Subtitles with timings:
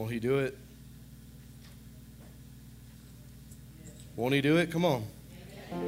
[0.00, 0.56] Won't he do it?
[4.16, 4.72] Won't he do it?
[4.72, 5.04] Come on.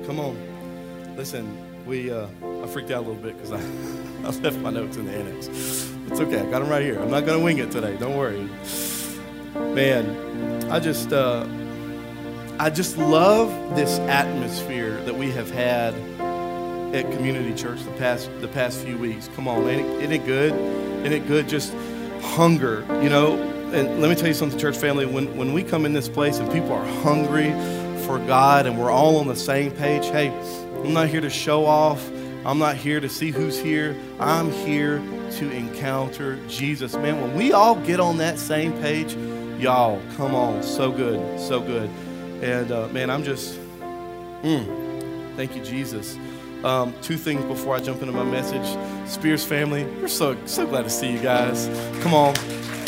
[0.04, 1.16] Come on.
[1.16, 2.26] Listen, we uh,
[2.62, 3.56] I freaked out a little bit because I,
[4.28, 5.48] I left my notes in the annex.
[5.48, 6.40] It's okay.
[6.40, 7.00] I got them right here.
[7.00, 7.96] I'm not going to wing it today.
[7.96, 8.46] Don't worry.
[9.74, 11.48] Man, I just uh,
[12.58, 15.94] I just love this atmosphere that we have had
[16.94, 19.30] at Community Church the past the past few weeks.
[19.34, 20.52] Come on, ain't it, ain't it good?
[21.02, 21.48] Ain't it good?
[21.48, 21.72] Just
[22.20, 23.51] hunger, you know.
[23.72, 25.06] And let me tell you something, church family.
[25.06, 27.50] When when we come in this place and people are hungry
[28.04, 30.28] for God and we're all on the same page, hey,
[30.84, 32.06] I'm not here to show off.
[32.44, 33.96] I'm not here to see who's here.
[34.20, 34.98] I'm here
[35.38, 36.94] to encounter Jesus.
[36.94, 39.14] Man, when we all get on that same page,
[39.58, 41.88] y'all, come on, so good, so good.
[42.42, 43.58] And uh, man, I'm just,
[44.42, 46.18] mm, thank you, Jesus.
[46.62, 49.08] Um, two things before I jump into my message.
[49.08, 51.70] Spears family, we're so so glad to see you guys.
[52.02, 52.34] Come on.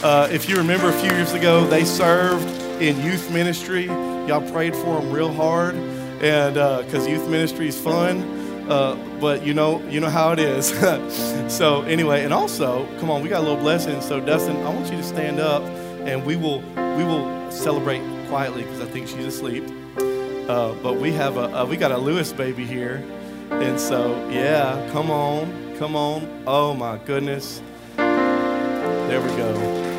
[0.04, 2.46] Uh, if you remember a few years ago, they served
[2.82, 3.86] in youth ministry.
[3.86, 8.22] Y'all prayed for them real hard, and because uh, youth ministry is fun.
[8.68, 10.68] Uh, but you know, you know how it is.
[11.48, 14.02] so anyway, and also, come on, we got a little blessing.
[14.02, 16.60] So Dustin, I want you to stand up, and we will
[16.98, 19.64] we will celebrate quietly because I think she's asleep.
[19.96, 23.02] Uh, but we have a, a we got a Lewis baby here,
[23.48, 26.42] and so yeah, come on, come on.
[26.46, 27.62] Oh my goodness,
[27.96, 29.93] there we go.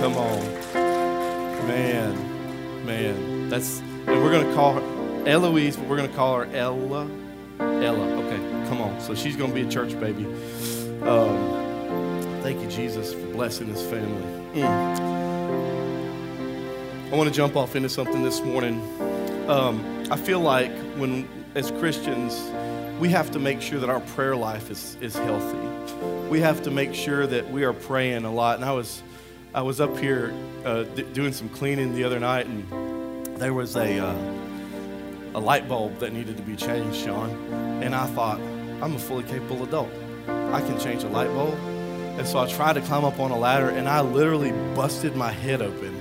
[0.00, 0.40] Come on,
[1.66, 3.48] man, man.
[3.48, 7.08] That's and we're gonna call her Eloise, but we're gonna call her Ella.
[7.58, 8.06] Ella.
[8.24, 9.00] Okay, come on.
[9.00, 10.26] So she's going to be a church baby.
[11.02, 14.22] Um, thank you, Jesus, for blessing this family.
[14.60, 15.06] Mm.
[17.12, 18.80] I want to jump off into something this morning.
[19.48, 22.50] Um, I feel like when, as Christians,
[23.00, 25.58] we have to make sure that our prayer life is, is healthy.
[26.28, 28.56] We have to make sure that we are praying a lot.
[28.56, 29.02] And I was,
[29.56, 30.32] I was up here
[30.64, 33.98] uh, d- doing some cleaning the other night, and there was a.
[33.98, 34.36] Uh,
[35.34, 37.28] a light bulb that needed to be changed, Sean.
[37.82, 38.40] And I thought,
[38.80, 39.90] I'm a fully capable adult.
[40.26, 41.54] I can change a light bulb.
[42.18, 45.30] And so I tried to climb up on a ladder and I literally busted my
[45.30, 45.94] head open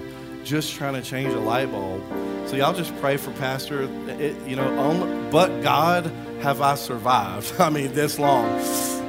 [0.45, 2.01] just trying to change a light bulb.
[2.47, 3.89] So y'all just pray for Pastor.
[4.07, 6.05] It, you know, but God
[6.39, 7.53] have I survived.
[7.59, 8.45] I mean, this long.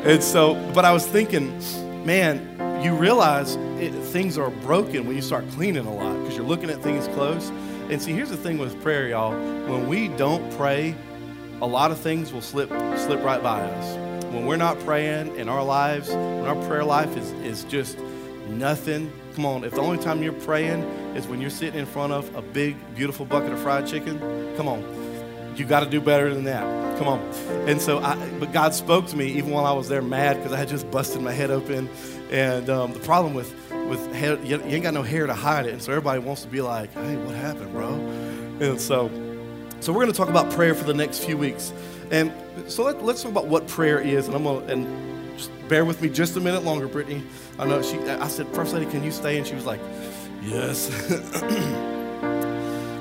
[0.05, 1.57] And so, but I was thinking,
[2.05, 2.56] man,
[2.87, 6.71] you realize it, things are broken when you start cleaning a lot because you're looking
[6.71, 7.51] at things close.
[7.91, 9.33] And see, here's the thing with prayer, y'all.
[9.33, 10.95] When we don't pray,
[11.61, 14.25] a lot of things will slip slip right by us.
[14.27, 17.99] When we're not praying in our lives, when our prayer life is, is just
[18.49, 19.13] nothing.
[19.35, 20.83] Come on, if the only time you're praying
[21.17, 24.19] is when you're sitting in front of a big, beautiful bucket of fried chicken,
[24.57, 25.06] come on.
[25.57, 26.99] You got to do better than that.
[26.99, 27.21] Come on.
[27.69, 30.53] And so, I, but God spoke to me even while I was there mad because
[30.53, 31.89] I had just busted my head open.
[32.31, 33.55] And um, the problem with
[33.89, 36.49] with hair, you ain't got no hair to hide it, and so everybody wants to
[36.49, 37.95] be like, "Hey, what happened, bro?"
[38.61, 39.09] And so,
[39.81, 41.73] so we're going to talk about prayer for the next few weeks,
[42.11, 42.33] and
[42.67, 45.85] so let, us talk about what prayer is, and I'm going to and just bear
[45.85, 47.23] with me just a minute longer, Brittany.
[47.59, 47.99] I know she.
[47.99, 49.39] I said, First Lady, can you stay?
[49.39, 49.81] And she was like,
[50.43, 50.89] Yes.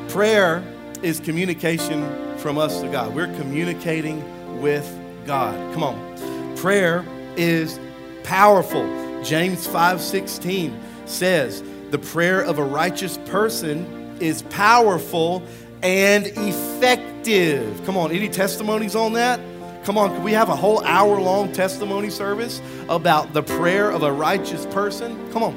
[0.13, 0.63] prayer
[1.03, 3.15] is communication from us to God.
[3.15, 4.23] We're communicating
[4.61, 4.87] with
[5.25, 5.55] God.
[5.73, 6.55] Come on.
[6.55, 7.05] Prayer
[7.37, 7.79] is
[8.23, 8.85] powerful.
[9.23, 10.73] James 5:16
[11.05, 13.85] says, "The prayer of a righteous person
[14.19, 15.43] is powerful
[15.81, 19.39] and effective." Come on, any testimonies on that?
[19.83, 24.01] Come on, can we have a whole hour long testimony service about the prayer of
[24.03, 25.15] a righteous person?
[25.31, 25.55] Come on.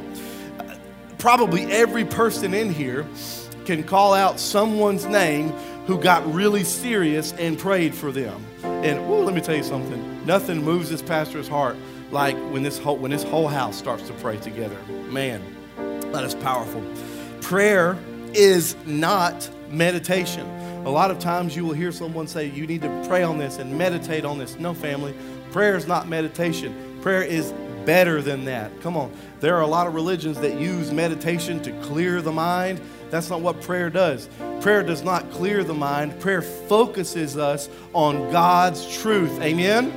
[1.16, 3.06] Probably every person in here
[3.68, 5.50] can call out someone's name
[5.86, 8.42] who got really serious and prayed for them.
[8.62, 10.24] And ooh, let me tell you something.
[10.24, 11.76] Nothing moves this pastor's heart
[12.10, 14.78] like when this whole when this whole house starts to pray together.
[15.10, 15.43] Man,
[16.12, 16.82] that is powerful.
[17.43, 17.98] Prayer
[18.32, 20.46] is not meditation.
[20.87, 23.58] A lot of times you will hear someone say, You need to pray on this
[23.58, 24.58] and meditate on this.
[24.58, 25.14] No, family.
[25.52, 26.98] Prayer is not meditation.
[27.02, 27.52] Prayer is
[27.84, 28.70] better than that.
[28.81, 29.12] Come on.
[29.40, 32.81] There are a lot of religions that use meditation to clear the mind.
[33.10, 34.28] That's not what prayer does.
[34.60, 39.40] Prayer does not clear the mind, prayer focuses us on God's truth.
[39.40, 39.93] Amen?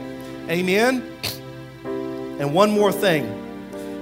[0.50, 1.12] Amen?
[2.40, 3.38] And one more thing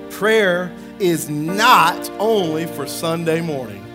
[0.09, 3.85] prayer is not only for Sunday morning.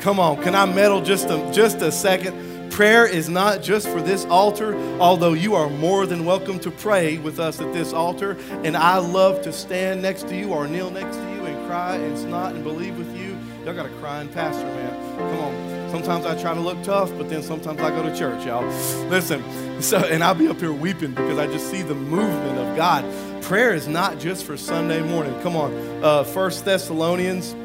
[0.00, 2.70] Come on, can I meddle just a, just a second?
[2.70, 7.18] Prayer is not just for this altar, although you are more than welcome to pray
[7.18, 8.36] with us at this altar.
[8.64, 11.96] And I love to stand next to you or kneel next to you and cry
[11.96, 13.19] and snot and believe with you.
[13.64, 15.18] Y'all got a crying pastor, man.
[15.18, 15.90] Come on.
[15.90, 18.64] Sometimes I try to look tough, but then sometimes I go to church, y'all.
[19.08, 19.42] Listen,
[19.82, 23.04] so and I'll be up here weeping because I just see the movement of God
[23.50, 25.34] prayer is not just for Sunday morning.
[25.42, 25.72] Come on.
[26.04, 27.56] Uh, 1 Thessalonians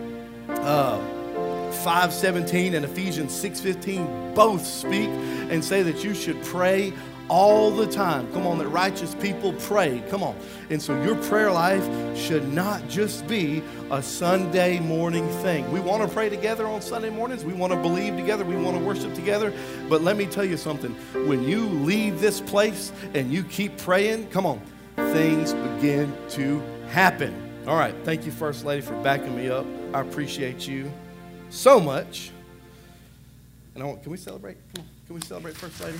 [0.49, 0.97] uh,
[1.83, 5.09] 5:17 and Ephesians 6:15 both speak
[5.51, 6.91] and say that you should pray
[7.29, 8.31] all the time.
[8.33, 10.03] Come on, that righteous people pray.
[10.09, 10.37] Come on.
[10.69, 11.83] And so your prayer life
[12.17, 15.71] should not just be a Sunday morning thing.
[15.71, 17.43] We want to pray together on Sunday mornings.
[17.43, 18.45] We want to believe together.
[18.45, 19.53] We want to worship together.
[19.89, 20.91] But let me tell you something.
[21.27, 24.61] When you leave this place and you keep praying, come on,
[24.95, 27.41] things begin to happen.
[27.67, 27.95] All right.
[28.03, 29.65] Thank you, First Lady, for backing me up.
[29.93, 30.91] I appreciate you
[31.49, 32.31] so much.
[33.73, 34.57] And I want, can we celebrate?
[34.73, 34.89] Come on.
[35.07, 35.97] Can we celebrate First Lady?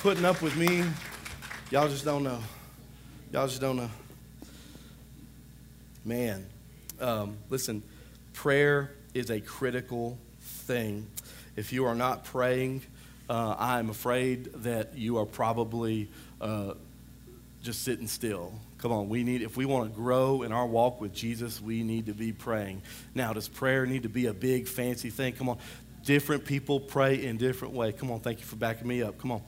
[0.00, 0.84] Putting up with me.
[1.72, 2.38] Y'all just don't know.
[3.32, 3.90] Y'all just don't know.
[6.04, 6.46] Man,
[7.00, 7.82] um, listen,
[8.32, 11.04] prayer is a critical thing.
[11.56, 12.82] If you are not praying,
[13.28, 16.08] uh, I'm afraid that you are probably
[16.40, 16.74] uh,
[17.64, 18.52] just sitting still.
[18.78, 21.82] Come on, we need, if we want to grow in our walk with Jesus, we
[21.82, 22.82] need to be praying.
[23.16, 25.32] Now, does prayer need to be a big, fancy thing?
[25.32, 25.58] Come on,
[26.04, 27.90] different people pray in different way.
[27.90, 29.18] Come on, thank you for backing me up.
[29.18, 29.42] Come on.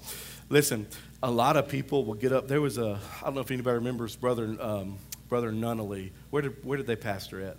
[0.50, 0.88] Listen,
[1.22, 2.48] a lot of people will get up.
[2.48, 4.98] There was a, I don't know if anybody remembers Brother, um,
[5.28, 6.10] Brother Nunnally.
[6.30, 7.56] Where did, where did they pastor at?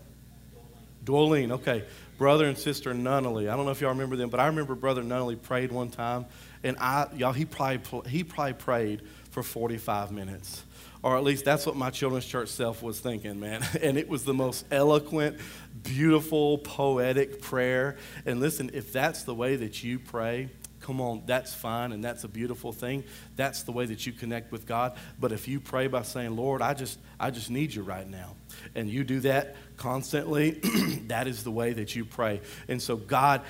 [1.05, 1.85] Doyline, okay.
[2.17, 3.49] Brother and Sister Nunnally.
[3.49, 6.25] I don't know if y'all remember them, but I remember Brother Nunnally prayed one time,
[6.63, 10.65] and I, y'all, he probably, he probably prayed for 45 minutes.
[11.01, 13.65] Or at least that's what my children's church self was thinking, man.
[13.81, 15.37] And it was the most eloquent,
[15.81, 17.95] beautiful, poetic prayer.
[18.25, 20.49] And listen, if that's the way that you pray,
[20.91, 23.05] come on, that's fine and that's a beautiful thing.
[23.37, 24.97] That's the way that you connect with God.
[25.17, 28.35] But if you pray by saying, Lord, I just, I just need you right now,
[28.75, 30.51] and you do that constantly,
[31.07, 32.41] that is the way that you pray.
[32.67, 33.41] And so, God,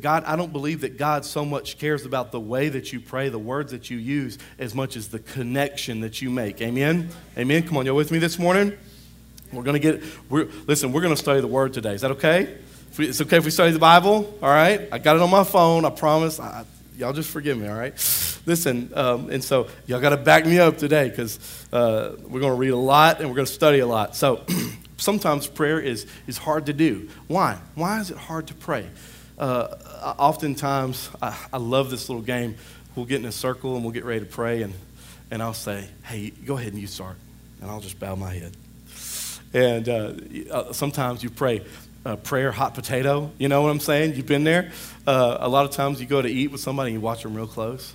[0.00, 3.28] God, I don't believe that God so much cares about the way that you pray,
[3.28, 6.60] the words that you use, as much as the connection that you make.
[6.60, 7.10] Amen?
[7.36, 7.62] Amen.
[7.62, 8.76] Come on, y'all with me this morning?
[9.52, 11.94] We're going to get, we're, listen, we're going to study the word today.
[11.94, 12.56] Is that okay?
[12.98, 14.36] It's okay if we study the Bible?
[14.42, 14.88] All right?
[14.90, 15.84] I got it on my phone.
[15.84, 16.40] I promise.
[16.40, 16.64] I,
[16.98, 17.92] y'all just forgive me, all right?
[18.44, 21.38] Listen, um, and so y'all got to back me up today because
[21.72, 24.16] uh, we're going to read a lot and we're going to study a lot.
[24.16, 24.44] So
[24.96, 27.08] sometimes prayer is, is hard to do.
[27.28, 27.58] Why?
[27.76, 28.88] Why is it hard to pray?
[29.38, 29.76] Uh,
[30.18, 32.56] oftentimes, I, I love this little game.
[32.96, 34.74] We'll get in a circle and we'll get ready to pray, and,
[35.30, 37.14] and I'll say, hey, go ahead and you start.
[37.60, 38.56] And I'll just bow my head.
[39.54, 40.12] And uh,
[40.50, 41.64] uh sometimes you pray,
[42.16, 43.30] prayer hot potato.
[43.38, 44.14] You know what I'm saying?
[44.14, 44.72] You've been there.
[45.06, 47.34] Uh, a lot of times you go to eat with somebody and you watch them
[47.34, 47.94] real close.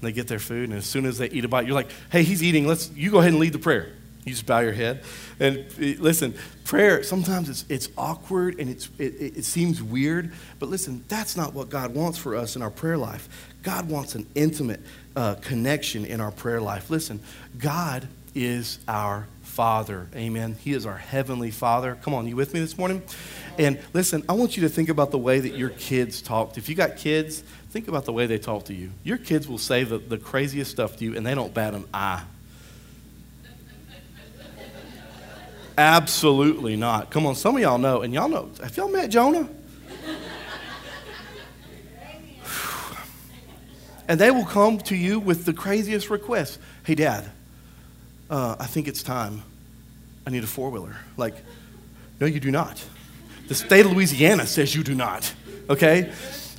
[0.00, 1.90] And they get their food, and as soon as they eat a bite, you're like,
[2.10, 2.66] hey, he's eating.
[2.66, 3.92] Let's, you go ahead and lead the prayer.
[4.24, 5.02] You just bow your head.
[5.40, 6.34] And uh, listen,
[6.64, 11.54] prayer, sometimes it's, it's awkward and it's, it, it seems weird, but listen, that's not
[11.54, 13.28] what God wants for us in our prayer life.
[13.62, 14.80] God wants an intimate
[15.16, 16.88] uh, connection in our prayer life.
[16.88, 17.20] Listen,
[17.58, 20.08] God is our Father.
[20.14, 20.56] Amen.
[20.60, 21.98] He is our heavenly Father.
[22.02, 23.02] Come on, you with me this morning?
[23.58, 26.58] And listen, I want you to think about the way that your kids talked.
[26.58, 27.40] If you got kids,
[27.70, 28.90] think about the way they talk to you.
[29.04, 31.84] Your kids will say the, the craziest stuff to you, and they don't bat an
[31.92, 32.22] eye.
[35.76, 37.10] Absolutely not.
[37.10, 38.50] Come on, some of y'all know, and y'all know.
[38.62, 39.48] Have y'all met Jonah?
[44.08, 46.58] and they will come to you with the craziest requests.
[46.84, 47.30] Hey, Dad,
[48.28, 49.42] uh, I think it's time.
[50.26, 50.96] I need a four wheeler.
[51.16, 51.34] Like,
[52.20, 52.84] no, you do not.
[53.52, 55.30] The state of Louisiana says you do not,
[55.68, 56.10] okay?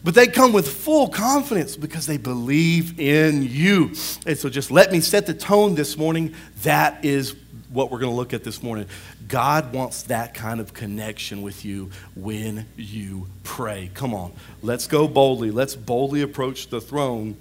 [0.04, 3.96] But they come with full confidence because they believe in you.
[4.28, 6.36] And so just let me set the tone this morning.
[6.62, 7.36] That is
[7.70, 8.86] what we're going to look at this morning.
[9.28, 13.90] God wants that kind of connection with you when you pray.
[13.96, 14.32] Come on,
[14.62, 15.50] let's go boldly.
[15.50, 17.38] Let's boldly approach the throne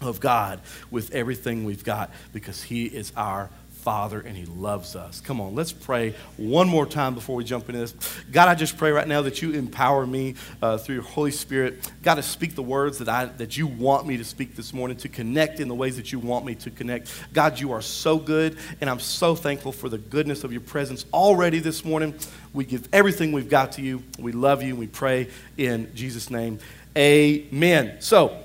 [0.00, 0.60] of God
[0.92, 3.50] with everything we've got because He is our
[3.82, 5.20] Father and He loves us.
[5.20, 7.94] Come on, let's pray one more time before we jump into this.
[8.30, 11.90] God, I just pray right now that you empower me uh, through your Holy Spirit,
[12.02, 14.96] God, to speak the words that, I, that you want me to speak this morning,
[14.98, 17.12] to connect in the ways that you want me to connect.
[17.32, 21.04] God, you are so good, and I'm so thankful for the goodness of your presence
[21.12, 22.14] already this morning.
[22.52, 24.04] We give everything we've got to you.
[24.16, 26.60] We love you, and we pray in Jesus' name.
[26.96, 27.96] Amen.
[28.00, 28.38] So,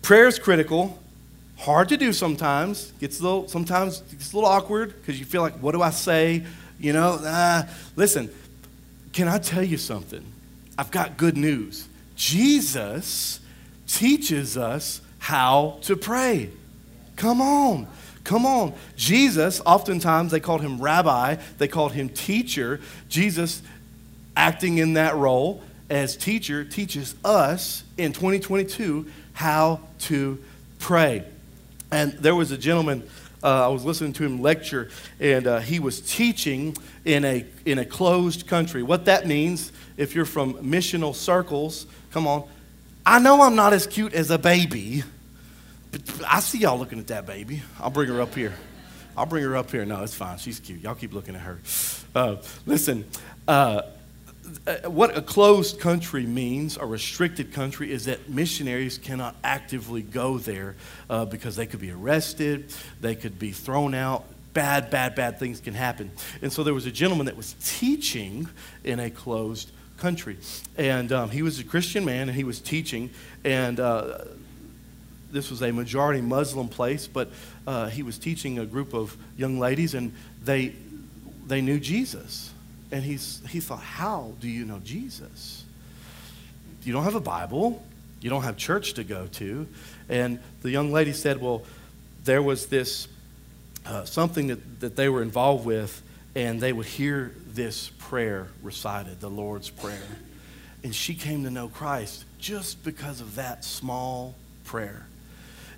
[0.00, 0.98] prayer is critical
[1.58, 2.92] hard to do sometimes.
[3.00, 5.90] Gets a little sometimes it's a little awkward because you feel like, what do I
[5.90, 6.44] say?
[6.78, 7.68] You know, ah.
[7.96, 8.30] listen.
[9.12, 10.22] Can I tell you something?
[10.76, 11.88] I've got good news.
[12.16, 13.40] Jesus
[13.86, 16.50] teaches us how to pray.
[17.16, 17.86] Come on.
[18.24, 18.74] Come on.
[18.96, 22.80] Jesus, oftentimes they called him rabbi, they called him teacher.
[23.08, 23.62] Jesus,
[24.36, 30.42] acting in that role as teacher, teaches us in 2022 how to
[30.78, 31.24] pray.
[31.90, 33.08] And there was a gentleman,
[33.42, 34.90] uh, I was listening to him lecture,
[35.20, 38.82] and uh, he was teaching in a, in a closed country.
[38.82, 42.48] What that means, if you're from missional circles, come on,
[43.04, 45.04] I know I'm not as cute as a baby,
[45.92, 47.62] but I see y'all looking at that baby.
[47.80, 48.54] I'll bring her up here.
[49.16, 49.84] I'll bring her up here.
[49.84, 50.38] No, it's fine.
[50.38, 50.80] She's cute.
[50.80, 51.60] Y'all keep looking at her.
[52.14, 53.04] Uh, listen,
[53.46, 53.82] uh,
[54.84, 60.76] what a closed country means, a restricted country, is that missionaries cannot actively go there
[61.10, 64.24] uh, because they could be arrested, they could be thrown out.
[64.52, 66.10] Bad, bad, bad things can happen.
[66.40, 68.48] And so there was a gentleman that was teaching
[68.84, 70.38] in a closed country.
[70.78, 73.10] And um, he was a Christian man and he was teaching.
[73.44, 74.24] And uh,
[75.30, 77.28] this was a majority Muslim place, but
[77.66, 80.74] uh, he was teaching a group of young ladies and they,
[81.46, 82.50] they knew Jesus
[82.90, 85.64] and he's, he thought, How do you know Jesus?
[86.82, 87.84] You don't have a Bible,
[88.20, 89.66] you don't have church to go to.
[90.08, 91.62] And the young lady said, Well,
[92.24, 93.08] there was this
[93.86, 96.02] uh, something that, that they were involved with,
[96.34, 100.02] and they would hear this prayer recited, the Lord's Prayer.
[100.82, 105.06] And she came to know Christ just because of that small prayer.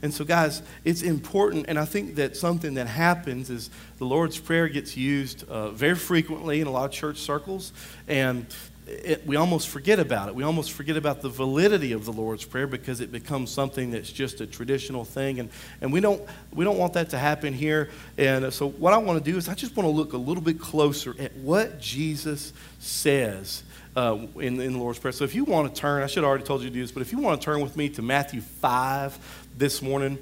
[0.02, 4.38] And so, guys, it's important, and I think that something that happens is the Lord's
[4.38, 7.72] Prayer gets used uh, very frequently in a lot of church circles,
[8.06, 8.46] and
[8.86, 10.34] it, we almost forget about it.
[10.34, 14.10] We almost forget about the validity of the Lord's Prayer because it becomes something that's
[14.10, 15.50] just a traditional thing, and,
[15.80, 17.90] and we, don't, we don't want that to happen here.
[18.16, 20.42] And so, what I want to do is I just want to look a little
[20.42, 23.62] bit closer at what Jesus says
[23.98, 25.10] uh, in, in the Lord's Prayer.
[25.10, 26.92] So if you want to turn, I should have already told you to do this,
[26.92, 30.18] but if you want to turn with me to Matthew 5, this morning,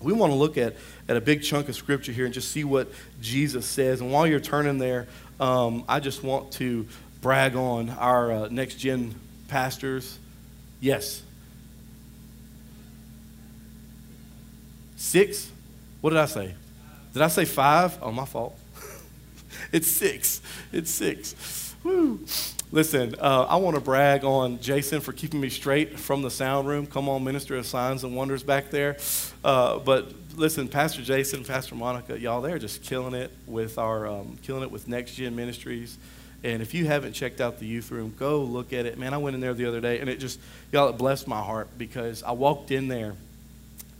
[0.00, 0.74] we want to look at,
[1.08, 2.90] at a big chunk of scripture here and just see what
[3.22, 4.00] Jesus says.
[4.00, 5.06] And while you're turning there,
[5.38, 6.88] um, I just want to
[7.22, 9.14] brag on our uh, next gen
[9.46, 10.18] pastors.
[10.80, 11.22] Yes.
[14.96, 15.48] Six?
[16.00, 16.54] What did I say?
[17.12, 17.96] Did I say five?
[18.02, 18.58] Oh, my fault.
[19.72, 20.42] it's six.
[20.72, 21.65] It's six.
[22.72, 26.66] Listen, uh, I want to brag on Jason for keeping me straight from the sound
[26.66, 26.84] room.
[26.84, 28.96] Come on, minister of signs and wonders back there.
[29.44, 34.36] Uh, but listen, Pastor Jason, Pastor Monica, y'all, they're just killing it with our um,
[34.42, 35.96] killing it with Next Gen Ministries.
[36.42, 38.98] And if you haven't checked out the youth room, go look at it.
[38.98, 40.40] Man, I went in there the other day, and it just
[40.72, 43.14] y'all it blessed my heart because I walked in there,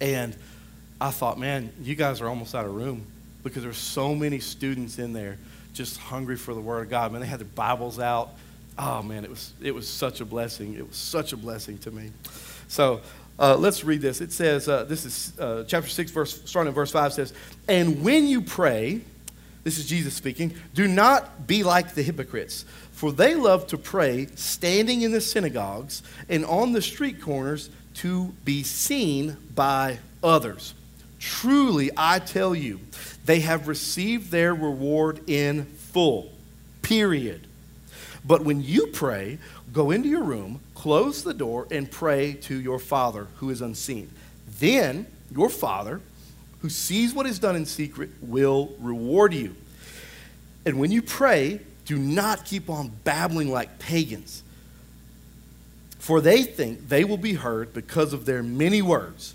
[0.01, 0.37] and
[1.01, 3.07] I thought, man, you guys are almost out of room
[3.45, 5.39] because there's so many students in there
[5.77, 7.13] just hungry for the Word of God.
[7.13, 8.31] Man, they had their Bibles out
[8.79, 10.75] oh man, it was, it was such a blessing.
[10.75, 12.11] It was such a blessing to me.
[12.69, 13.01] So
[13.39, 14.21] uh, let's read this.
[14.21, 17.33] It says, uh, this is uh, chapter 6, verse, starting in verse 5 says,
[17.69, 19.01] And when you pray,
[19.65, 24.27] this is Jesus speaking, do not be like the hypocrites, for they love to pray
[24.35, 30.75] standing in the synagogues and on the street corners to be seen by others.
[31.19, 32.81] Truly, I tell you,
[33.25, 36.31] they have received their reward in full.
[36.83, 37.47] Period.
[38.25, 39.39] But when you pray,
[39.73, 44.11] go into your room, close the door, and pray to your Father who is unseen.
[44.59, 46.01] Then your Father,
[46.61, 49.55] who sees what is done in secret, will reward you.
[50.65, 54.43] And when you pray, do not keep on babbling like pagans,
[55.99, 59.35] for they think they will be heard because of their many words.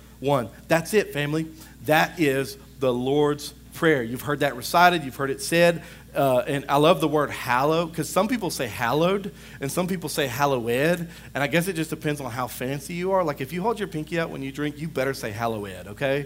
[0.21, 0.49] one.
[0.69, 1.47] That's it, family.
[1.85, 4.03] That is the Lord's Prayer.
[4.03, 5.83] You've heard that recited, you've heard it said.
[6.13, 10.09] Uh, and I love the word hallow because some people say hallowed and some people
[10.09, 11.07] say hallowed.
[11.33, 13.23] And I guess it just depends on how fancy you are.
[13.23, 16.25] Like if you hold your pinky out when you drink, you better say hallowed, okay?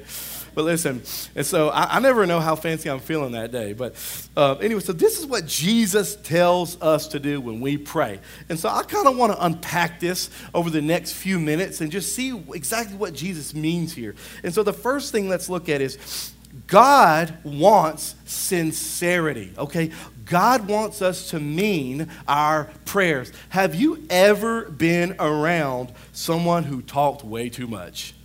[0.55, 1.03] But listen,
[1.35, 3.73] and so I, I never know how fancy I'm feeling that day.
[3.73, 3.95] But
[4.35, 8.19] uh, anyway, so this is what Jesus tells us to do when we pray.
[8.49, 11.91] And so I kind of want to unpack this over the next few minutes and
[11.91, 14.15] just see exactly what Jesus means here.
[14.43, 16.33] And so the first thing let's look at is
[16.67, 19.91] God wants sincerity, okay?
[20.25, 23.31] God wants us to mean our prayers.
[23.49, 28.15] Have you ever been around someone who talked way too much?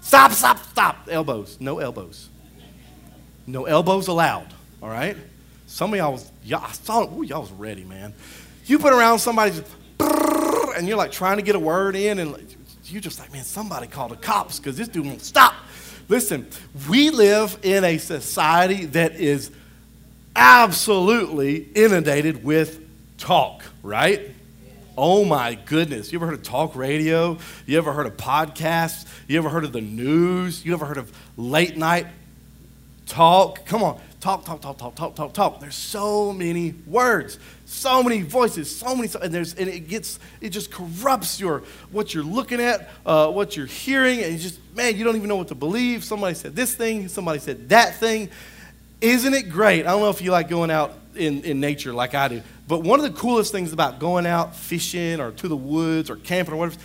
[0.00, 1.08] Stop, stop, stop.
[1.08, 1.58] Elbows.
[1.60, 2.28] No elbows.
[3.46, 5.16] No elbows allowed, all right?
[5.66, 8.12] Some of y'all was, y'all, I saw, ooh, y'all was ready, man.
[8.66, 9.62] You put around somebody,
[10.00, 13.86] and you're like trying to get a word in, and you're just like, man, somebody
[13.86, 15.54] call the cops because this dude won't stop
[16.08, 16.46] Listen,
[16.88, 19.50] we live in a society that is
[20.36, 22.80] absolutely inundated with
[23.16, 24.30] talk, right?
[24.96, 26.12] Oh my goodness.
[26.12, 27.38] You ever heard of talk radio?
[27.66, 29.06] You ever heard of podcasts?
[29.26, 30.64] You ever heard of the news?
[30.64, 32.06] You ever heard of late night
[33.06, 33.64] talk?
[33.64, 34.00] Come on.
[34.24, 35.60] Talk, talk, talk, talk, talk, talk, talk.
[35.60, 40.48] There's so many words, so many voices, so many, and there's, and it gets, it
[40.48, 44.96] just corrupts your, what you're looking at, uh, what you're hearing, and you just, man,
[44.96, 46.04] you don't even know what to believe.
[46.04, 48.30] Somebody said this thing, somebody said that thing.
[49.02, 49.80] Isn't it great?
[49.80, 52.82] I don't know if you like going out in, in nature like I do, but
[52.82, 56.54] one of the coolest things about going out fishing or to the woods or camping
[56.54, 56.80] or whatever,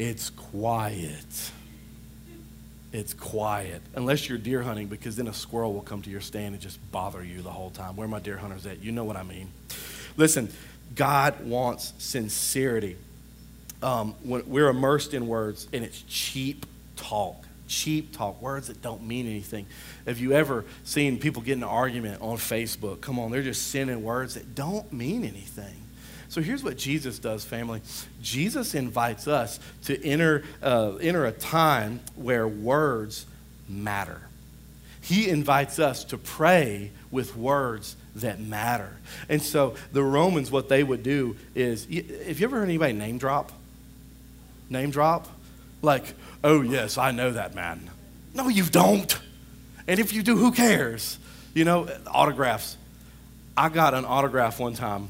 [0.00, 1.52] it's quiet
[2.92, 6.54] it's quiet unless you're deer hunting because then a squirrel will come to your stand
[6.54, 7.96] and just bother you the whole time.
[7.96, 8.82] Where are my deer hunters at?
[8.82, 9.50] You know what i mean.
[10.16, 10.48] Listen
[10.94, 12.96] god wants sincerity.
[13.82, 16.66] Um, when we're immersed in words and it's cheap
[16.96, 19.66] talk cheap talk words that don't mean anything.
[20.06, 23.02] Have you ever seen people get in an argument on facebook?
[23.02, 25.76] Come on they're just sending words that don't mean anything
[26.28, 27.80] so here's what Jesus does, family.
[28.20, 33.24] Jesus invites us to enter, uh, enter a time where words
[33.68, 34.20] matter.
[35.00, 38.94] He invites us to pray with words that matter.
[39.30, 43.16] And so the Romans, what they would do is, if you ever heard anybody name
[43.16, 43.50] drop?
[44.68, 45.28] Name drop?
[45.80, 47.88] Like, oh, yes, I know that man.
[48.34, 49.18] No, you don't.
[49.86, 51.18] And if you do, who cares?
[51.54, 52.76] You know, autographs.
[53.56, 55.08] I got an autograph one time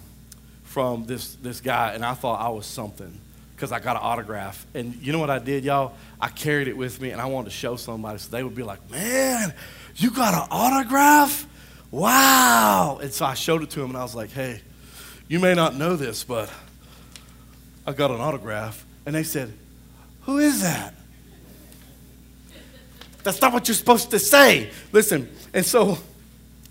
[0.69, 3.19] from this, this guy, and I thought I was something
[3.57, 4.67] because I got an autograph.
[4.75, 5.95] And you know what I did, y'all?
[6.21, 8.63] I carried it with me, and I wanted to show somebody so they would be
[8.63, 9.55] like, man,
[9.97, 11.47] you got an autograph?
[11.91, 12.99] Wow.
[13.03, 14.61] And so I showed it to him, and I was like, hey,
[15.27, 16.53] you may not know this, but
[17.87, 18.85] I got an autograph.
[19.07, 19.53] And they said,
[20.23, 20.95] who is that?
[23.23, 24.71] That's not what you're supposed to say.
[24.93, 25.99] Listen, and so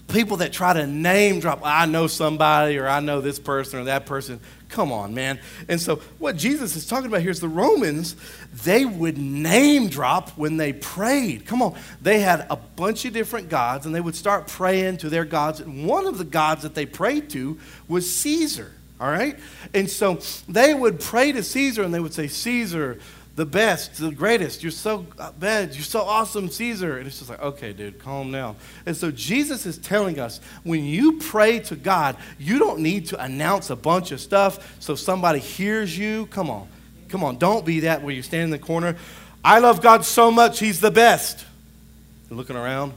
[0.07, 3.83] people that try to name drop, I know somebody or I know this person or
[3.85, 4.39] that person.
[4.69, 5.39] Come on, man.
[5.69, 8.15] And so, what Jesus is talking about here is the Romans,
[8.63, 11.45] they would name drop when they prayed.
[11.45, 11.77] Come on.
[12.01, 15.61] They had a bunch of different gods and they would start praying to their gods.
[15.61, 18.73] And one of the gods that they prayed to was Caesar.
[18.99, 19.37] All right?
[19.73, 22.99] And so they would pray to Caesar and they would say, Caesar,
[23.38, 24.63] the best, the greatest.
[24.63, 25.76] You're so uh, bad.
[25.76, 26.97] You're so awesome, Caesar.
[26.97, 28.56] And it's just like, okay, dude, calm down.
[28.88, 33.23] And so Jesus is telling us when you pray to God, you don't need to
[33.23, 36.26] announce a bunch of stuff so somebody hears you.
[36.26, 36.67] Come on.
[37.10, 37.38] Come on.
[37.38, 38.97] Don't be that where you stand in the corner.
[39.45, 41.45] I love God so much, He's the best.
[42.32, 42.93] You're looking around.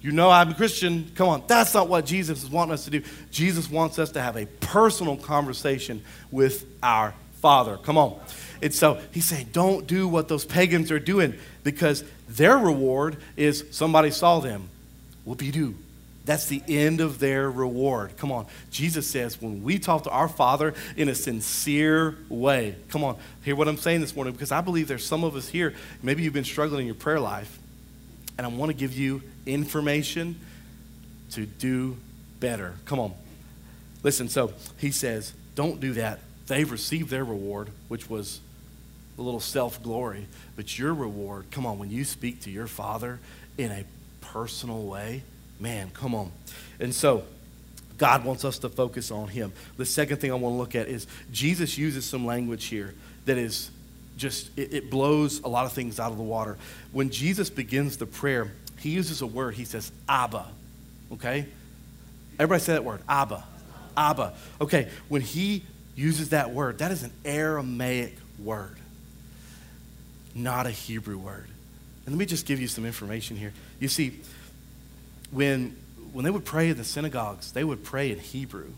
[0.00, 1.12] You know I'm a Christian.
[1.14, 1.42] Come on.
[1.46, 3.02] That's not what Jesus is wanting us to do.
[3.30, 7.76] Jesus wants us to have a personal conversation with our Father.
[7.76, 8.18] Come on.
[8.62, 13.64] And so he's saying, don't do what those pagans are doing because their reward is
[13.72, 14.70] somebody saw them.
[15.24, 15.74] Whoop you do.
[16.24, 18.16] That's the end of their reward.
[18.16, 18.46] Come on.
[18.70, 23.56] Jesus says, when we talk to our Father in a sincere way, come on, hear
[23.56, 26.32] what I'm saying this morning because I believe there's some of us here, maybe you've
[26.32, 27.58] been struggling in your prayer life,
[28.38, 30.38] and I want to give you information
[31.32, 31.96] to do
[32.38, 32.74] better.
[32.84, 33.14] Come on.
[34.04, 36.20] Listen, so he says, don't do that.
[36.46, 38.40] They've received their reward, which was
[39.18, 40.26] a little self glory,
[40.56, 43.20] but your reward, come on, when you speak to your Father
[43.58, 43.84] in a
[44.20, 45.22] personal way,
[45.60, 46.32] man, come on.
[46.80, 47.24] And so,
[47.98, 49.52] God wants us to focus on Him.
[49.76, 52.94] The second thing I want to look at is Jesus uses some language here
[53.26, 53.70] that is
[54.16, 56.58] just, it, it blows a lot of things out of the water.
[56.90, 58.50] When Jesus begins the prayer,
[58.80, 59.54] He uses a word.
[59.54, 60.46] He says, Abba.
[61.12, 61.46] Okay?
[62.38, 63.44] Everybody say that word, Abba.
[63.96, 64.32] Abba.
[64.60, 68.78] Okay, when He uses that word, that is an Aramaic word
[70.34, 71.46] not a Hebrew word.
[72.04, 73.52] And let me just give you some information here.
[73.78, 74.20] You see,
[75.30, 75.76] when,
[76.12, 78.70] when they would pray in the synagogues, they would pray in Hebrew.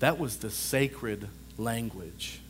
[0.00, 2.40] That was the sacred language,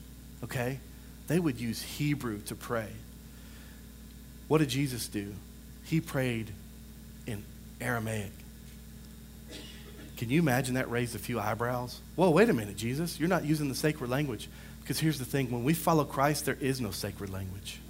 [0.44, 0.80] okay?
[1.26, 2.88] They would use Hebrew to pray.
[4.48, 5.34] What did Jesus do?
[5.84, 6.50] He prayed
[7.26, 7.44] in
[7.80, 8.32] Aramaic.
[10.20, 11.98] Can you imagine that raised a few eyebrows?
[12.14, 13.18] Whoa, wait a minute, Jesus.
[13.18, 14.50] You're not using the sacred language.
[14.83, 17.80] Because here's the thing when we follow Christ, there is no sacred language.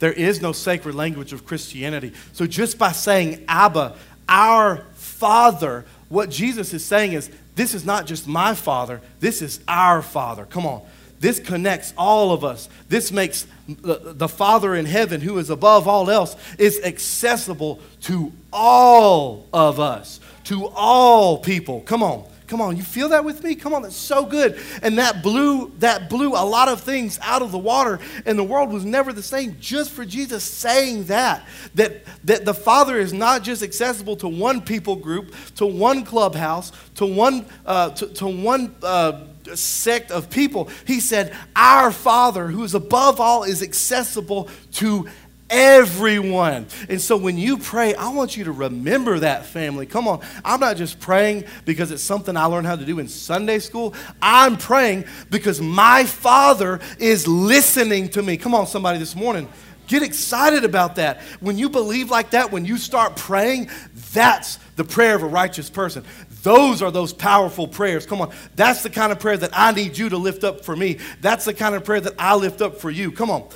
[0.00, 2.14] There is no sacred language of Christianity.
[2.32, 3.94] So just by saying Abba,
[4.28, 9.60] our Father, what Jesus is saying is, this is not just my Father, this is
[9.68, 10.46] our Father.
[10.46, 10.82] Come on.
[11.20, 12.68] This connects all of us.
[12.88, 19.46] This makes the Father in heaven, who is above all else, is accessible to all
[19.52, 21.80] of us, to all people.
[21.82, 22.24] Come on.
[22.46, 23.56] Come on, you feel that with me?
[23.56, 24.60] Come on, that's so good.
[24.82, 28.44] And that blew that blew a lot of things out of the water, and the
[28.44, 31.46] world was never the same just for Jesus saying that.
[31.74, 36.70] That that the Father is not just accessible to one people group, to one clubhouse,
[36.96, 38.74] to one uh, to, to one.
[38.82, 40.70] Uh, sect of people.
[40.86, 45.06] He said, Our Father, who is above all, is accessible to
[45.50, 46.66] everyone.
[46.88, 49.86] And so when you pray, I want you to remember that family.
[49.86, 50.20] Come on.
[50.44, 53.94] I'm not just praying because it's something I learned how to do in Sunday school.
[54.20, 58.36] I'm praying because my Father is listening to me.
[58.36, 59.48] Come on, somebody, this morning.
[59.86, 61.20] Get excited about that.
[61.40, 63.70] When you believe like that, when you start praying,
[64.12, 66.04] that's the prayer of a righteous person.
[66.46, 68.06] Those are those powerful prayers.
[68.06, 68.32] Come on.
[68.54, 70.98] That's the kind of prayer that I need you to lift up for me.
[71.20, 73.10] That's the kind of prayer that I lift up for you.
[73.10, 73.48] Come on.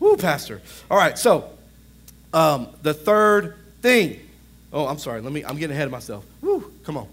[0.00, 0.62] Woo, Pastor.
[0.90, 1.50] All right, so
[2.32, 4.20] um, the third thing.
[4.72, 5.20] Oh, I'm sorry.
[5.20, 5.44] Let me.
[5.44, 6.24] I'm getting ahead of myself.
[6.40, 7.06] Woo, come on.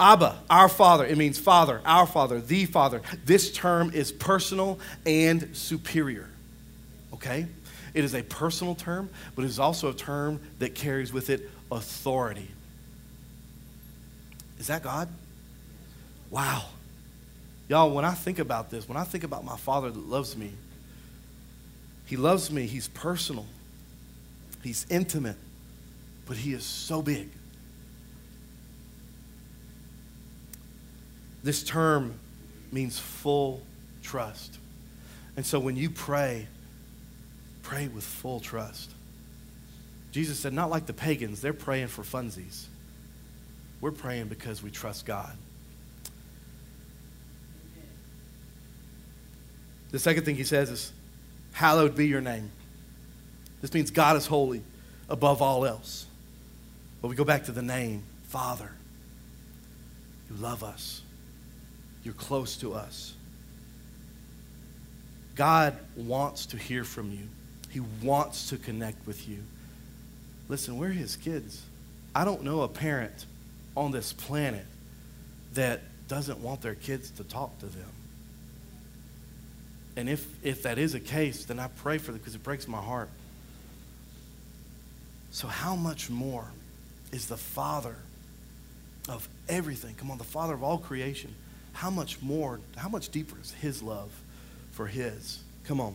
[0.00, 1.04] Abba, our Father.
[1.04, 3.02] It means Father, our Father, the Father.
[3.26, 6.30] This term is personal and superior.
[7.12, 7.44] Okay?
[7.92, 11.50] It is a personal term, but it is also a term that carries with it
[11.70, 12.48] authority.
[14.62, 15.08] Is that God?
[16.30, 16.66] Wow.
[17.68, 20.52] Y'all, when I think about this, when I think about my Father that loves me,
[22.06, 22.66] he loves me.
[22.68, 23.44] He's personal.
[24.62, 25.34] He's intimate.
[26.26, 27.28] But He is so big.
[31.42, 32.14] This term
[32.70, 33.62] means full
[34.00, 34.58] trust.
[35.36, 36.46] And so when you pray,
[37.64, 38.92] pray with full trust.
[40.12, 42.66] Jesus said, not like the pagans, they're praying for funsies.
[43.82, 45.36] We're praying because we trust God.
[49.90, 50.92] The second thing he says is,
[51.52, 52.50] Hallowed be your name.
[53.60, 54.62] This means God is holy
[55.10, 56.06] above all else.
[57.02, 58.70] But we go back to the name Father.
[60.30, 61.02] You love us,
[62.04, 63.12] you're close to us.
[65.34, 67.26] God wants to hear from you,
[67.68, 69.38] He wants to connect with you.
[70.48, 71.62] Listen, we're His kids.
[72.14, 73.26] I don't know a parent
[73.76, 74.66] on this planet
[75.54, 77.88] that doesn't want their kids to talk to them.
[79.96, 82.66] And if, if that is a case, then I pray for them because it breaks
[82.66, 83.10] my heart.
[85.30, 86.46] So, how much more
[87.12, 87.96] is the Father
[89.08, 89.94] of everything?
[89.94, 91.34] Come on, the Father of all creation.
[91.72, 94.10] How much more, how much deeper is His love
[94.72, 95.42] for His?
[95.64, 95.94] Come on.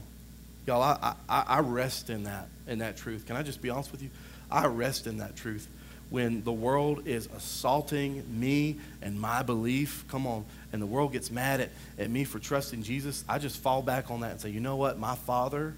[0.65, 3.25] Y'all, I, I, I rest in that, in that truth.
[3.25, 4.09] Can I just be honest with you?
[4.51, 5.67] I rest in that truth
[6.09, 11.29] when the world is assaulting me and my belief, come on, and the world gets
[11.29, 14.49] mad at, at me for trusting Jesus, I just fall back on that and say,
[14.49, 14.97] you know what?
[14.97, 15.73] My Father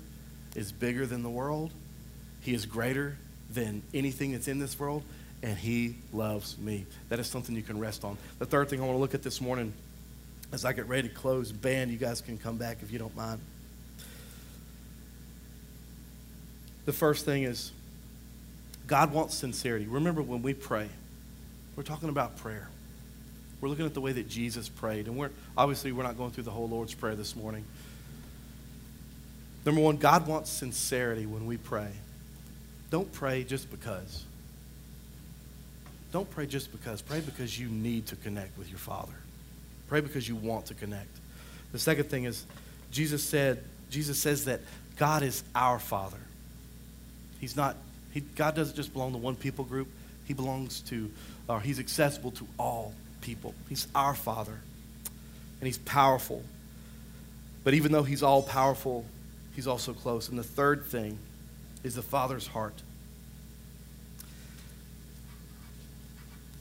[0.55, 1.71] is bigger than the world.
[2.41, 3.17] He is greater
[3.49, 5.03] than anything that's in this world,
[5.41, 6.85] and He loves me.
[7.09, 8.17] That is something you can rest on.
[8.37, 9.73] The third thing I want to look at this morning
[10.51, 13.15] as I get ready to close, band, you guys can come back if you don't
[13.15, 13.39] mind.
[16.85, 17.71] The first thing is
[18.89, 19.86] God wants sincerity.
[19.86, 20.89] Remember when we pray,
[21.75, 22.67] we're talking about prayer.
[23.62, 25.06] We're looking at the way that Jesus prayed.
[25.06, 27.63] And we're obviously we're not going through the whole Lord's Prayer this morning.
[29.63, 31.91] Number one, God wants sincerity when we pray.
[32.89, 34.23] Don't pray just because.
[36.12, 37.04] Don't pray just because.
[37.04, 39.13] Pray because you need to connect with your Father.
[39.88, 41.15] Pray because you want to connect.
[41.73, 42.43] The second thing is
[42.91, 44.62] Jesus said, Jesus says that
[44.97, 46.17] God is our Father.
[47.39, 47.75] He's not
[48.12, 49.88] he, God doesn't just belong to one people group,
[50.26, 51.12] He belongs to,
[51.48, 53.54] or He's accessible to all people.
[53.67, 54.60] He's our Father,
[55.60, 56.43] and He's powerful.
[57.63, 59.06] But even though He's all powerful,
[59.56, 60.30] He's also close.
[60.30, 61.17] And the third thing
[61.84, 62.82] is the Father's heart.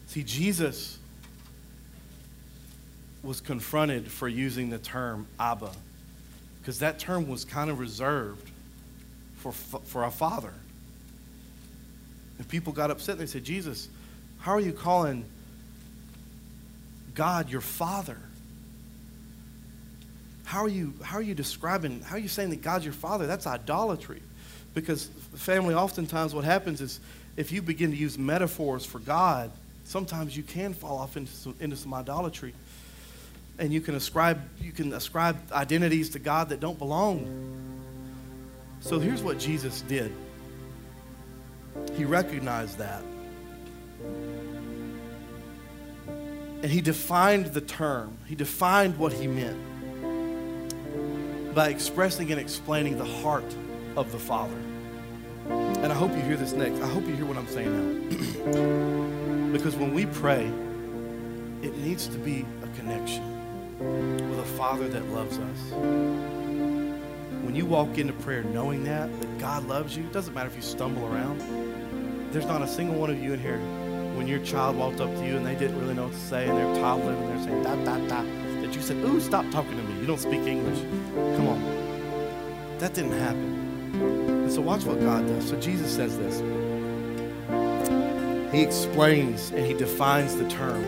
[0.06, 0.98] See, Jesus
[3.22, 5.70] was confronted for using the term Abba,
[6.60, 8.50] because that term was kind of reserved
[9.36, 10.52] for, for a father.
[12.38, 13.88] And people got upset and they said, Jesus,
[14.38, 15.24] how are you calling
[17.14, 18.18] God your father?
[20.44, 23.26] How are you, how are you describing, how are you saying that God's your father?
[23.26, 24.22] That's idolatry.
[24.72, 27.00] Because family, oftentimes what happens is
[27.36, 29.50] if you begin to use metaphors for God,
[29.84, 32.54] sometimes you can fall off into some, into some idolatry.
[33.58, 37.26] And you can ascribe you can ascribe identities to God that don't belong.
[38.80, 40.12] So here's what Jesus did.
[41.96, 43.02] He recognized that.
[46.60, 49.58] And he defined the term, he defined what he meant
[51.54, 53.54] by expressing and explaining the heart
[53.96, 54.56] of the Father.
[55.48, 56.80] And I hope you hear this next.
[56.80, 59.52] I hope you hear what I'm saying now.
[59.52, 60.44] because when we pray,
[61.62, 63.24] it needs to be a connection
[64.30, 66.37] with a Father that loves us.
[67.48, 70.54] When you walk into prayer knowing that, that God loves you, it doesn't matter if
[70.54, 71.40] you stumble around.
[72.30, 73.56] There's not a single one of you in here
[74.18, 76.46] when your child walked up to you and they didn't really know what to say
[76.46, 78.22] and they're toddling and they're saying da da da
[78.60, 79.98] that you said, "Ooh, stop talking to me.
[79.98, 80.78] You don't speak English."
[81.38, 82.78] Come on.
[82.80, 83.94] That didn't happen.
[84.42, 85.48] And so watch what God does.
[85.48, 86.42] So Jesus says this.
[88.52, 90.82] He explains and he defines the term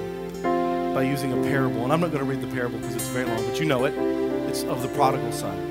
[0.93, 1.85] by using a parable.
[1.85, 3.87] And I'm not going to read the parable because it's very long, but you know
[3.87, 3.95] it.
[4.51, 5.70] It's of the prodigal son.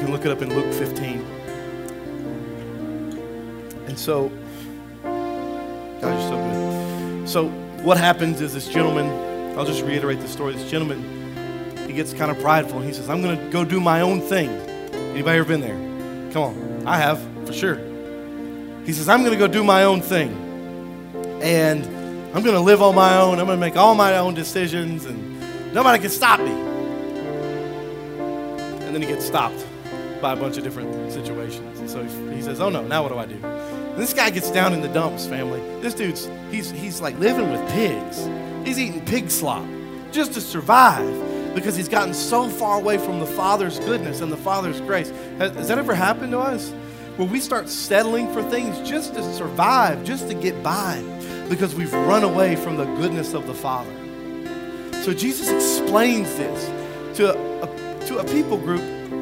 [0.00, 1.20] You can look it up in Luke 15.
[3.86, 4.32] And so,
[5.02, 7.28] God, you're so good.
[7.28, 7.48] So,
[7.84, 10.54] what happens is this gentleman, I'll just reiterate the story.
[10.54, 13.78] This gentleman, he gets kind of prideful and he says, I'm going to go do
[13.78, 14.48] my own thing.
[15.12, 16.32] Anybody ever been there?
[16.32, 16.86] Come on.
[16.86, 17.74] I have, for sure.
[18.86, 20.32] He says, I'm going to go do my own thing.
[21.42, 21.84] And
[22.34, 23.38] I'm going to live on my own.
[23.38, 26.52] I'm going to make all my own decisions, and nobody can stop me.
[28.86, 29.66] And then he gets stopped
[30.20, 31.80] by a bunch of different situations.
[31.80, 33.34] And so he, says, Oh no, now what do I do?
[33.34, 35.60] And this guy gets down in the dumps, family.
[35.80, 38.28] This dude's, he's, he's like living with pigs.
[38.64, 39.66] He's eating pig slop
[40.12, 44.36] just to survive because he's gotten so far away from the Father's goodness and the
[44.36, 45.10] Father's grace.
[45.38, 46.70] Has, has that ever happened to us?
[47.16, 51.02] Where we start settling for things just to survive, just to get by
[51.50, 53.92] because we've run away from the goodness of the Father.
[55.02, 58.80] So Jesus explains this to a, to a people group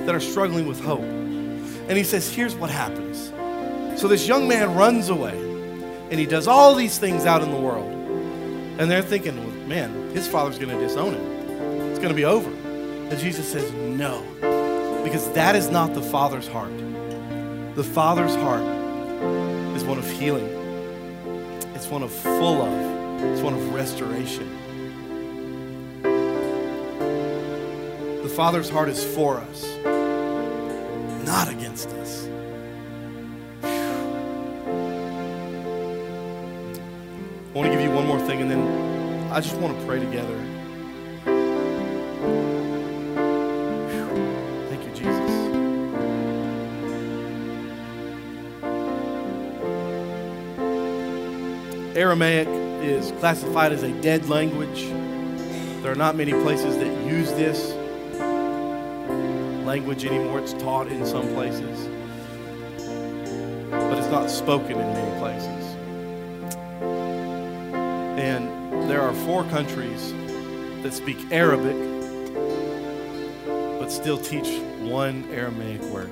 [0.08, 1.02] that are struggling with hope.
[1.02, 3.30] And he says, Here's what happens.
[4.00, 5.36] So this young man runs away
[6.10, 7.92] and he does all these things out in the world.
[8.80, 11.90] And they're thinking, well, man, his father's going to disown him.
[11.90, 12.48] It's going to be over.
[12.48, 14.22] And Jesus says, No,
[15.04, 16.72] because that is not the Father's heart.
[17.74, 18.62] The Father's heart
[19.76, 20.48] is one of healing,
[21.74, 24.48] it's one of full love, it's one of restoration.
[28.22, 29.64] The Father's heart is for us,
[39.38, 40.36] I just want to pray together.
[44.68, 45.30] Thank you, Jesus.
[51.96, 52.48] Aramaic
[52.82, 54.86] is classified as a dead language.
[55.82, 57.74] There are not many places that use this
[59.64, 60.40] language anymore.
[60.40, 61.86] It's taught in some places,
[63.70, 65.76] but it's not spoken in many places.
[68.18, 68.57] And
[68.88, 70.14] there are four countries
[70.82, 71.76] that speak Arabic,
[73.78, 74.48] but still teach
[74.80, 76.10] one Aramaic word.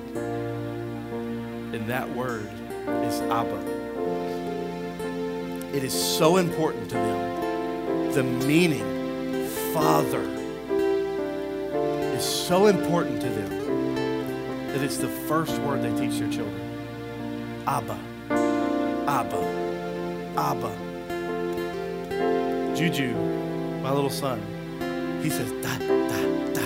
[1.73, 2.47] And that word
[3.03, 3.59] is Abba.
[5.75, 8.11] It is so important to them.
[8.13, 10.21] The meaning, Father,
[12.15, 13.95] is so important to them
[14.67, 16.61] that it's the first word they teach their children.
[17.65, 17.99] Abba,
[19.07, 20.86] Abba, Abba.
[22.77, 23.11] Juju,
[23.81, 24.39] my little son,
[25.23, 26.61] he says da da da,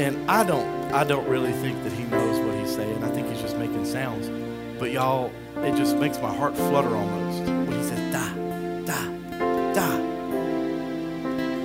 [0.00, 3.02] and I don't, I don't really think that he knows what he's saying.
[3.02, 4.30] I think he's just making sounds.
[4.78, 8.32] But y'all, it just makes my heart flutter almost when he says da
[8.84, 9.00] da
[9.74, 9.88] da.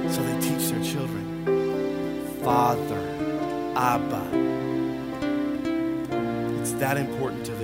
[0.10, 3.00] So they teach their children, Father,
[3.76, 4.24] Abba.
[6.62, 7.61] It's that important to them.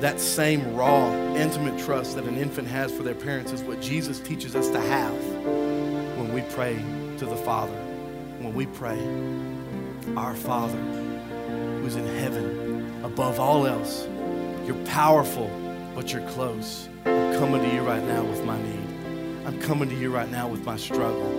[0.00, 4.20] That same raw, intimate trust that an infant has for their parents is what Jesus
[4.20, 5.14] teaches us to have
[6.18, 6.76] when we pray
[7.18, 7.72] to the Father.
[8.40, 8.98] When we pray,
[10.16, 10.78] Our Father
[11.80, 14.06] who's in heaven, above all else,
[14.66, 15.50] you're powerful,
[15.94, 16.88] but you're close.
[17.04, 19.46] I'm coming to you right now with my need.
[19.46, 21.30] I'm coming to you right now with my struggle.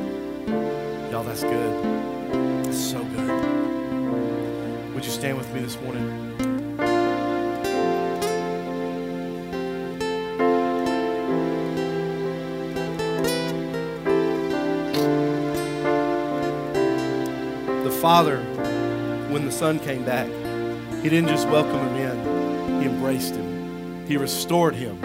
[1.12, 1.84] Y'all, that's good.
[2.64, 4.94] That's so good.
[4.94, 6.65] Would you stand with me this morning?
[18.16, 18.40] Father,
[19.30, 20.30] when the Son came back,
[21.04, 25.04] He didn't just welcome him in, He embraced him, He restored him.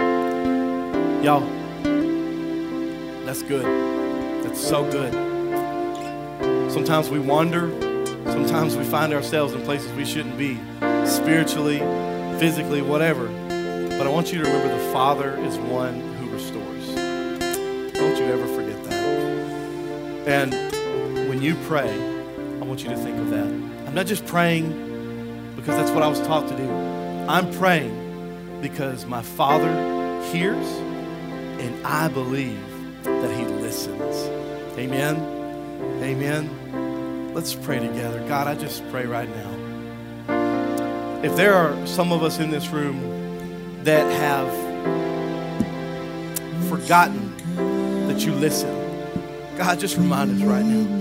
[1.25, 1.40] Y'all,
[3.27, 3.64] that's good.
[4.44, 5.12] That's so good.
[6.70, 7.73] Sometimes we wander,
[8.27, 10.61] sometimes we find ourselves in places we shouldn't be,
[11.05, 11.81] spiritually,
[12.38, 13.27] physically, whatever.
[13.27, 16.94] But I want you to remember the Father is one who restores.
[17.92, 20.29] Don't you ever forget that.
[20.29, 22.19] And when you pray,
[22.84, 23.88] want you to think of that.
[23.88, 26.70] I'm not just praying because that's what I was taught to do.
[27.28, 29.70] I'm praying because my Father
[30.32, 30.66] hears
[31.60, 32.58] and I believe
[33.02, 34.28] that He listens.
[34.78, 35.16] Amen.
[36.02, 37.34] Amen.
[37.34, 38.26] Let's pray together.
[38.26, 41.20] God, I just pray right now.
[41.22, 44.50] If there are some of us in this room that have
[46.70, 47.36] forgotten
[48.08, 48.74] that you listen,
[49.58, 50.99] God, just remind us right now.